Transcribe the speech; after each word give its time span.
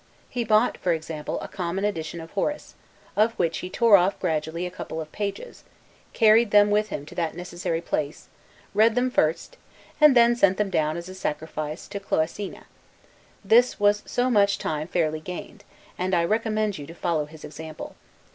He 0.27 0.43
bought, 0.43 0.79
for 0.79 0.93
example, 0.93 1.39
a 1.41 1.47
common 1.47 1.85
edition 1.85 2.19
of 2.21 2.31
Horace, 2.31 2.73
of 3.15 3.33
which 3.33 3.59
he 3.59 3.69
tore 3.69 3.97
off 3.97 4.19
gradually 4.19 4.65
a 4.65 4.71
couple 4.71 4.99
of 4.99 5.11
pages, 5.11 5.63
carried 6.11 6.49
them 6.49 6.71
with 6.71 6.89
him 6.89 7.05
to 7.05 7.13
that 7.13 7.35
necessary 7.35 7.81
place, 7.81 8.27
read 8.73 8.95
them 8.95 9.11
first, 9.11 9.57
and 10.01 10.17
then 10.17 10.35
sent 10.35 10.57
them 10.57 10.71
down 10.71 10.97
as 10.97 11.07
a 11.07 11.13
sacrifice 11.13 11.87
to 11.89 11.99
Cloacina: 11.99 12.63
this 13.45 13.79
was 13.79 14.01
so 14.07 14.31
much 14.31 14.57
time 14.57 14.87
fairly 14.87 15.19
gained; 15.19 15.63
and 15.99 16.15
I 16.15 16.25
recommend 16.25 16.79
you 16.79 16.87
to 16.87 16.95
follow 16.95 17.25
his 17.25 17.43
example. 17.45 17.95